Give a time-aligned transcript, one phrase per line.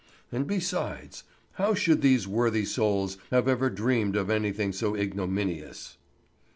[0.31, 5.97] And besides, how should these worthy souls have ever dreamed of anything so ignominious?